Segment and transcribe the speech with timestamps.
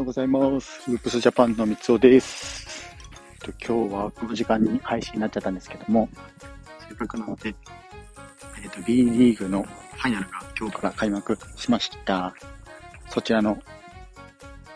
[0.00, 0.90] ようございます。
[0.90, 2.88] ループスジャパンの三つおです。
[3.66, 6.08] 今日はこの時間に配信になっちゃったんですけども、
[6.88, 7.54] せっかくなので、
[8.62, 12.34] えっ、ー、と、B リーグのファイナルが今日から開幕しました。
[13.10, 13.58] そちらの、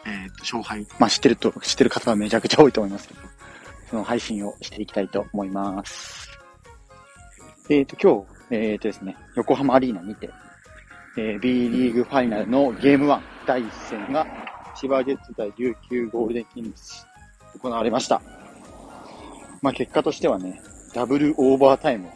[0.05, 3.21] えっ、ー、と、勝敗、まあ知ってると、知ってる方はめちゃくちゃ多いと思いますけど、
[3.89, 6.29] その配信をしていきたいと思います。
[7.71, 10.29] えっ、ー、と、今日、えっ、とですね、横浜アリーナにて、
[11.17, 14.27] えー、B リーグファイナルのゲーム1第1戦が
[14.75, 17.07] 千葉ジェッツ対琉球ゴールデンキングス
[17.61, 18.21] 行われました。
[19.63, 20.61] まあ結果としてはね、
[20.95, 22.09] ダブルオーバータイム。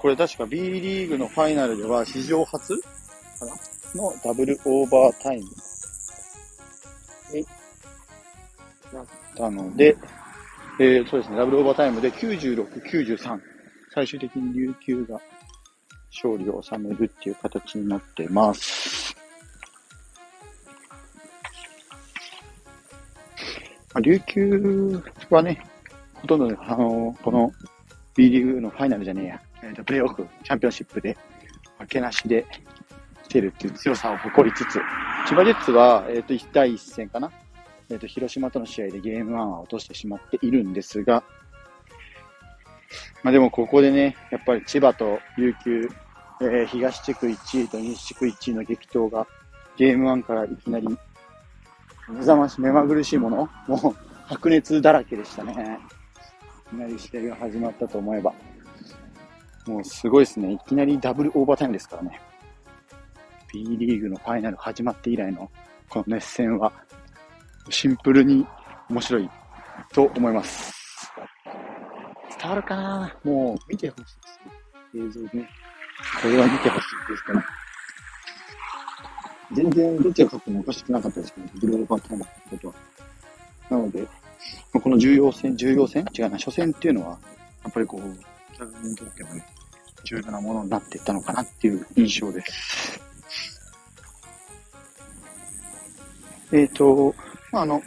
[0.00, 2.88] これ確か B リーグのファイナルでは史上初か
[3.94, 4.02] な？
[4.02, 5.42] のダブルオーバータイム
[7.32, 7.46] に
[8.92, 9.96] なったので、
[10.80, 13.40] えー、そうですね、ダブルオーバータイムで96、93。
[13.94, 15.20] 最終的に琉球が
[16.10, 19.01] 勝利を収めるっていう形になってます。
[23.94, 25.62] まあ、琉球はね、
[26.14, 27.52] ほとんど、あの、この
[28.14, 31.16] B リーグのファイナルじゃねえや、えー、とプレイオフ、チャンピオンシップで
[31.78, 32.46] 負けなしで
[33.24, 34.80] 来てるっていう強さを誇りつつ、
[35.28, 37.30] 千葉ジェッツは、えっ、ー、と、第1戦かな。
[37.90, 41.22] えっ、ー、と、広島との試合でゲーム1は落としてしまっているんですが、
[43.22, 45.88] まあでもここでね、やっぱり千葉と琉球、
[46.40, 49.26] えー、東地区1位と西地区1位の激闘が
[49.76, 50.98] ゲーム1からいきなり
[52.12, 53.96] 目覚まし、目まぐるしいものもう
[54.26, 55.78] 白熱だらけでしたね。
[56.72, 58.32] いきなり試合が始まったと思えば。
[59.66, 60.52] もうすごいですね。
[60.52, 62.20] いきなりダブルオーバータイムですからね。
[63.52, 65.50] B リーグのファイナル始まって以来の
[65.88, 66.72] この熱戦は
[67.68, 68.46] シンプルに
[68.88, 69.30] 面白い
[69.92, 70.72] と思います。
[72.40, 73.16] 伝わるかな？
[73.22, 74.00] もう見てほし
[74.94, 75.20] いです。
[75.20, 75.48] 映像でね。
[76.22, 77.44] これは見てほしいですから。
[79.54, 82.74] 全然どっちが勝ってもおかしくなかったですけど、ブローバーターマってことは。
[83.70, 84.06] なので、
[84.72, 87.18] この重要戦、重要戦違うな、初戦っていうのは、
[87.64, 89.44] やっぱりこう、キャラにとってもね、
[90.04, 93.00] 重要なものになっていったのかなっていう印象です。
[96.52, 97.14] えっ、ー、と、
[97.50, 97.84] まあ、あの、こ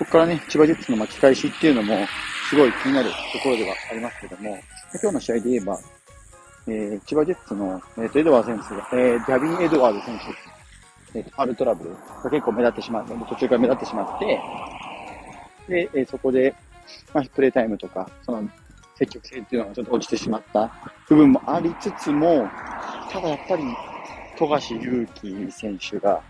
[0.00, 2.06] こからね、千葉ジェッツの巻き返しっていうのも、
[2.48, 4.58] すごい気になるところではありますけども、
[5.00, 5.78] 今日の試合で言えば、
[6.66, 10.51] えー、千葉ジェッツの、えー、とエドワー選手が、えー、ギャビン・エドワード選手、
[11.14, 14.40] えー、ファールトラブルが結構目立ってしまって、途中から目立ってしまって、
[15.68, 16.54] で、えー、そこで、
[17.14, 18.48] まあ、プレイタイムとか、その、
[18.94, 20.70] 積極性っていうのがちょっと落ちてしまった
[21.08, 22.48] 部分もありつつも、
[23.10, 23.64] ただやっぱり、
[24.38, 26.20] 富樫勇樹選手が、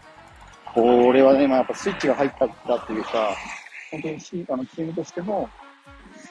[0.75, 3.37] これはね、まあ、やっぱスイッチが入ったっていうか、
[3.91, 5.49] 本当にあのチームとしても、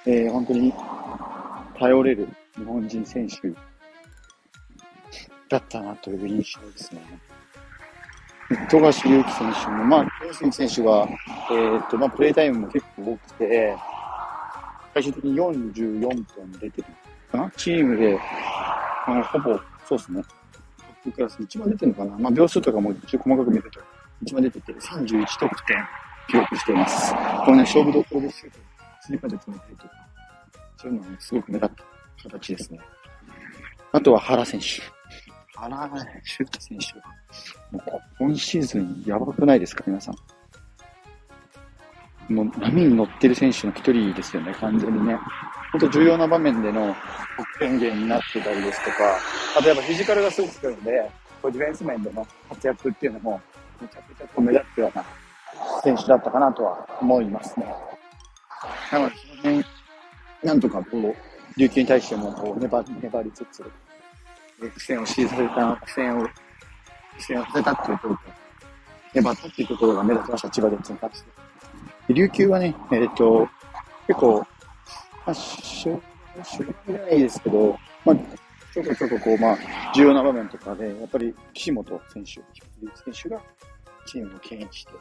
[0.05, 0.73] えー、本当に
[1.77, 3.51] 頼れる日本人選手
[5.47, 7.01] だったなという印象ですね。
[8.69, 11.07] 富樫勇樹選手も、まあ、富樫選手が、
[11.51, 13.77] えー、っと、まあ、プレイタイムも結構多くて、
[14.93, 16.85] 最終的に44分出てる
[17.31, 17.51] かな？
[17.55, 18.19] チームで、
[19.07, 20.21] あ、ほぼ、そうですね。
[20.23, 20.29] ト
[21.09, 22.17] ップクラス一番出てるのかな？
[22.17, 23.79] まあ、秒数とかも一応細かく見ると、
[24.21, 25.77] 一番出てて31得点
[26.27, 27.13] 記録しています。
[27.13, 28.59] これね、勝負どころでシュート、
[29.01, 29.93] スリーパーで決めたりとか、
[30.77, 31.75] そういうのはね、すごく目立っ
[32.23, 32.79] た形ですね。
[33.93, 34.65] あとは原選手。
[35.69, 35.89] 原
[36.23, 37.05] シュート選手は、
[37.71, 40.15] もう今シーズンやばくないですか、皆さん。
[42.33, 45.19] もう波に乗ってる選手の一人ですよね、完全にね。
[45.71, 46.95] 本当重要な場面での
[47.37, 49.17] 得点源になってたりですとか、
[49.57, 51.11] あとやっぱフィジカルがすごく強いので、
[51.41, 53.41] こうディフェンス面での活躍っていうのも、
[53.79, 55.05] めちゃくちゃ目立つような
[55.83, 57.65] 選手だったかなとは思いますね。
[58.91, 59.65] なので、その辺、
[60.43, 61.15] なんとかこう、
[61.57, 63.63] 琉球に対してもこう粘粘りつつ、
[64.69, 66.31] 苦戦を強いさせた、苦戦を、苦
[67.19, 68.19] 戦をさせたっていうところ
[69.13, 72.13] 粘ったっていうところが目立ちました、千葉ジェッツに関して。
[72.13, 73.47] 琉球はね、えっ、ー、と、
[74.07, 74.45] 結構、ま
[75.27, 75.99] あ、主
[76.59, 78.15] 力じゃないですけど、まあ、
[78.73, 79.57] ちょこちょここう、まあ、
[79.93, 82.43] 重要な場面とかで、やっぱり岸本選手、選
[83.23, 83.41] 手が
[84.05, 84.91] チームを牽引して、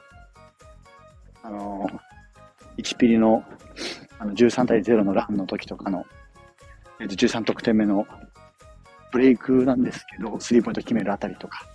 [1.43, 3.45] あのー、1ピリの
[4.19, 6.05] あの13対0のランの時とかの、
[7.01, 8.07] えー、と13得点目の
[9.13, 11.67] ブレイクなんですけど、スリーポイント決めるあたりとか、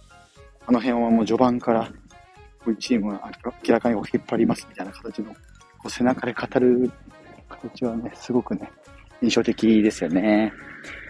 [0.67, 1.91] あの辺はもう序盤から、こ
[2.67, 3.31] ういうチームが
[3.63, 5.35] 明らかに引っ張りますみたいな形の、
[5.87, 6.91] 背中で語る
[7.47, 8.71] 形はね、すごくね、
[9.21, 10.51] 印象的ですよね。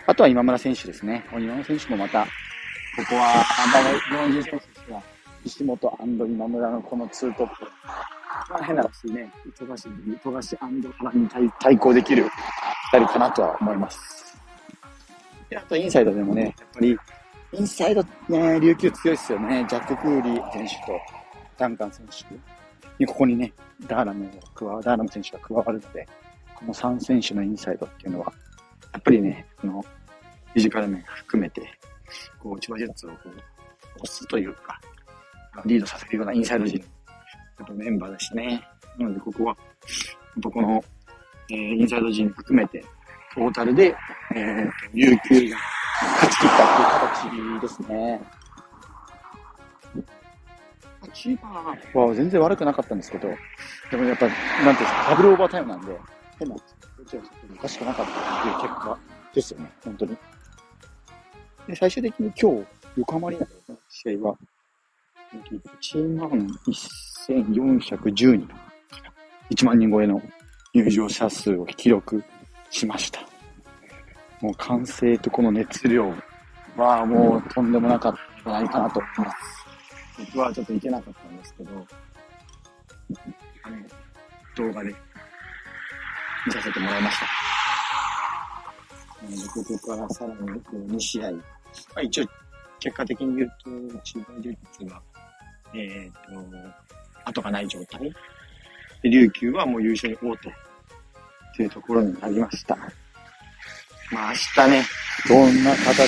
[0.07, 1.25] あとは今村選手ですね。
[1.31, 2.29] 今村選手もまた、こ
[3.09, 3.43] こは、
[4.09, 5.01] 日本人選手は、
[5.43, 7.65] 石本今村のこのツートップ。
[8.49, 9.89] まあ変な話ね、富樫、
[10.21, 11.29] 富樫原に
[11.59, 12.29] 対抗できる
[12.91, 14.24] 二人かなとは思います。
[15.55, 16.97] あとインサイドでもね、やっぱり、
[17.53, 19.65] インサイドね、琉球強いですよね。
[19.69, 20.99] ジャック・クーリー選手と
[21.57, 22.07] ダンカン選
[22.97, 23.05] 手。
[23.05, 23.53] ここにね、
[23.87, 26.07] ダーラム加わ、ダーラム選手が加わるので、
[26.55, 28.33] この3選手のインサイドっていうのは、
[28.93, 31.61] やっぱりね、この、フィジカル面含めて、
[32.39, 33.37] こう、千葉ジェッツをこう、押
[34.05, 34.79] すというか、
[35.65, 38.65] リードさせるようなインサイド陣、やっぱメンバーだしね。
[38.97, 39.59] なので、ここは、や
[40.39, 40.83] っぱこの、
[41.49, 42.83] えー、インサイド陣含めて、
[43.35, 43.93] トータルで、
[44.33, 45.57] えー、琉球が
[46.13, 48.21] 勝ち切ったっていう形ですね。
[51.13, 53.29] キーパーは全然悪くなかったんですけど、
[53.89, 55.97] でもやっぱ、なんていうんですか、ダブルオーバータイムなんで、
[56.39, 58.97] 変な、どちらかおかしくなかったっていう結果
[59.33, 60.17] ですよね、本当に。
[61.67, 62.65] で、最終的に今日、
[62.97, 64.37] 横浜リーナの試合は、
[65.33, 66.29] 1万
[67.29, 68.49] 1410人、
[69.49, 70.21] 1万人超えの
[70.73, 72.23] 入場者数を記録
[72.75, 73.21] しました。
[74.41, 76.13] もう完成とこの熱量
[76.75, 79.65] はもうとんでもなかったんじゃないかなと思います。
[80.33, 81.71] 僕はちょっと行けなかったんですけど、
[83.63, 83.77] あの、
[84.57, 84.93] 動画で
[86.45, 87.25] 見させてもらいました。
[89.23, 90.61] なので、ここからさらに
[90.95, 91.31] 2試合。
[91.31, 91.39] ま
[91.95, 92.25] あ一応、
[92.79, 93.69] 結果的に言うと、
[94.03, 95.01] 千葉ジェッツが、
[95.73, 96.21] えっ、ー、と、
[97.23, 98.13] 後がない状態。
[99.01, 100.35] で、琉球はもう優勝に王
[101.55, 102.75] と、いうところになりました。
[104.11, 104.85] まあ明日ね、
[105.27, 106.05] どんな形で、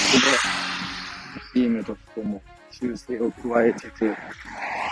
[1.53, 2.41] チームとしても
[2.71, 4.15] 修正を加えつつ、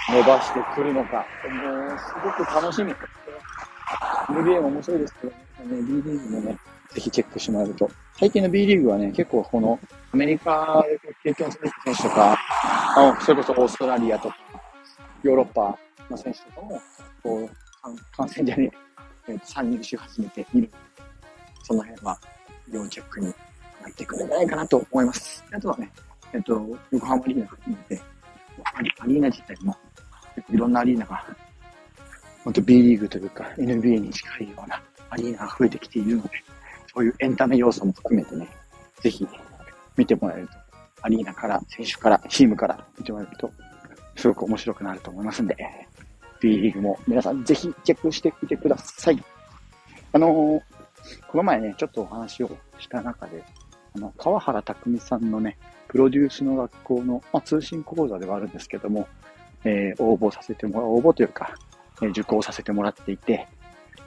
[0.09, 2.93] 伸ばしてくるのか、もうすごく楽しみ。
[4.27, 5.35] NBA も面白いですけど、ね、
[5.81, 6.57] B リーグもね、
[6.89, 7.89] ぜひチェックしてもらえると。
[8.17, 9.79] 最近の B リーグはね、結構この
[10.11, 10.83] アメリカ
[11.23, 12.37] で経験する選手とか、
[12.97, 14.37] あそれこそオーストラリアとか、
[15.21, 15.77] ヨーロッパ
[16.09, 16.81] の選手とかも、
[17.21, 18.84] こう、感染じゃねえ、
[19.27, 20.69] えー、参入し始めている。
[21.63, 22.19] その辺は
[22.71, 23.31] 要チェックにな
[23.89, 25.43] ってくるんじゃないかなと思います。
[25.51, 25.91] あとはね、
[26.33, 26.61] えっと、
[26.91, 28.01] 横浜アリーナ含めて、
[28.73, 29.75] アリーナ自体も、
[30.49, 31.25] いろんなアリーナが、
[32.43, 36.29] 本当 B リーグというか NBA に近いようなアリーナが増えてきているので、
[36.93, 38.47] そういうエンタメ要素も含めてね、
[39.01, 39.27] ぜひ
[39.97, 40.53] 見てもらえると、
[41.01, 43.51] アリーナから、選手から、チームから見てもらえると、
[44.15, 45.55] すごく面白くなると思いますんで、
[46.45, 49.23] B リーグも皆さんぜひチェックしてみてください。
[50.13, 50.61] あのー、
[51.27, 53.43] この前ね、ちょっとお話をした中で、
[53.95, 55.57] あの、川原匠さんのね、
[55.87, 59.07] プロデュースの学校の、まあ、通信講座ではあるんですけども、
[59.63, 61.55] えー、応募させてもらう、応募というか、
[62.03, 63.47] えー、受講させてもらっていて、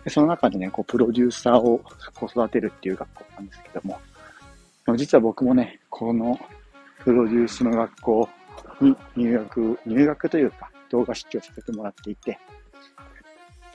[0.05, 1.81] でその中でね、こう、プロデューサーを
[2.15, 3.99] こう育てるっていう学校なんですけど、も
[4.97, 6.39] 実は僕もね、この
[7.03, 8.29] プロデュースの学校
[8.81, 12.39] に入学、入学というか、動画出張させてもらっていて、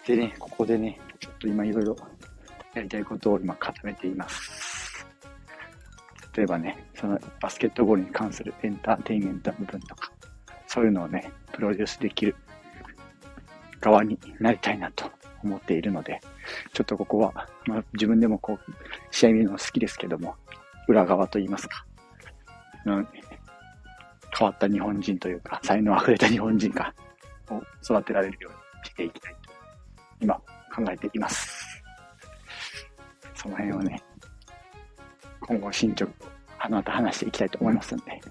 [0.05, 1.95] でね、ここでね、ちょっと今いろいろ
[2.73, 5.05] やりたいことを今固めています。
[6.35, 10.11] 例えばね、そのバスケットボールに関するエンターテインメントの部分とか、
[10.67, 12.35] そういうのをね、プロデュースできる
[13.79, 15.11] 側になりたいなと
[15.43, 16.19] 思っているので、
[16.73, 18.73] ちょっとここは、まあ、自分でもこう、
[19.11, 20.35] 試合見るの好きですけども、
[20.87, 21.85] 裏側と言いますか、
[22.85, 23.07] うん、
[24.37, 26.93] 変わった日本人というか、才能溢れた日本人が、
[27.49, 29.51] を育てられるようにしていきたいと、
[30.21, 31.83] 今考えています。
[33.35, 34.01] その辺をね、
[35.41, 38.21] 今後進捗をまた話していきたいと思いますんで、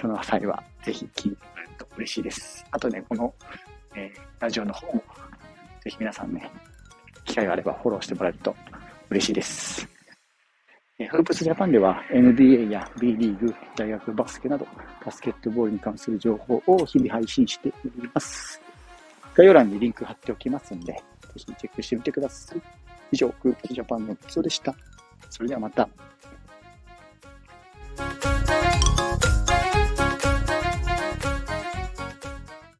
[0.00, 2.64] その際はぜひ聞いてもらえると嬉しいです。
[2.70, 3.34] あとね、この、
[3.94, 5.02] えー、ラジオの方も、
[5.82, 6.50] ぜひ皆さんね、
[7.24, 8.54] 機会があればフォローしてもらえると
[9.10, 9.95] 嬉しいです。
[10.98, 14.66] えフープスジャパンでは NBA や B リーグ、大学バスケなど、
[15.04, 17.72] バスケットボールに関する情報を日々配信してい
[18.14, 18.58] ます。
[19.34, 21.00] 概要欄にリンク貼っておきますので、ぜ
[21.34, 22.62] ひチェックしてみてください。
[23.12, 24.74] 以上、空気ジャパンのエピソでした。
[25.28, 25.86] それではまた。